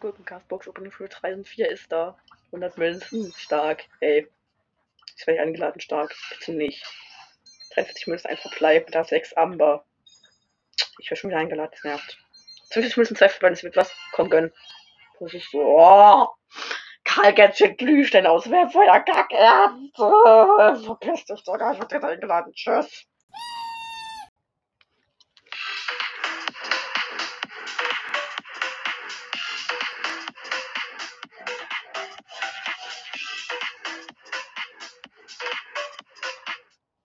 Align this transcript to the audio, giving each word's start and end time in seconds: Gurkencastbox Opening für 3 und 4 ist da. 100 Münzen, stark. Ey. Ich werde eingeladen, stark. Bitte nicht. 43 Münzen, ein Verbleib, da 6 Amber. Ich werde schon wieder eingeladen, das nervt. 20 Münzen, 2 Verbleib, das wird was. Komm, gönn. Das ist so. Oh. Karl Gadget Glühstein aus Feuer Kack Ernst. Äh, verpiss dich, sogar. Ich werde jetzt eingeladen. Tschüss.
Gurkencastbox 0.00 0.68
Opening 0.68 0.92
für 0.92 1.08
3 1.08 1.34
und 1.34 1.48
4 1.48 1.70
ist 1.70 1.90
da. 1.90 2.16
100 2.46 2.78
Münzen, 2.78 3.32
stark. 3.36 3.84
Ey. 4.00 4.28
Ich 5.16 5.26
werde 5.26 5.42
eingeladen, 5.42 5.80
stark. 5.80 6.14
Bitte 6.30 6.52
nicht. 6.52 6.84
43 7.74 8.06
Münzen, 8.06 8.28
ein 8.28 8.36
Verbleib, 8.36 8.90
da 8.92 9.04
6 9.04 9.34
Amber. 9.34 9.84
Ich 10.98 11.10
werde 11.10 11.20
schon 11.20 11.30
wieder 11.30 11.40
eingeladen, 11.40 11.72
das 11.72 11.84
nervt. 11.84 12.18
20 12.70 12.96
Münzen, 12.96 13.16
2 13.16 13.28
Verbleib, 13.28 13.52
das 13.52 13.62
wird 13.62 13.76
was. 13.76 13.92
Komm, 14.12 14.30
gönn. 14.30 14.52
Das 15.20 15.34
ist 15.34 15.50
so. 15.50 15.60
Oh. 15.60 16.28
Karl 17.04 17.32
Gadget 17.32 17.78
Glühstein 17.78 18.26
aus 18.26 18.44
Feuer 18.44 19.00
Kack 19.00 19.32
Ernst. 19.32 19.98
Äh, 19.98 20.84
verpiss 20.84 21.24
dich, 21.24 21.42
sogar. 21.44 21.72
Ich 21.72 21.80
werde 21.80 21.94
jetzt 21.94 22.04
eingeladen. 22.04 22.52
Tschüss. 22.52 23.06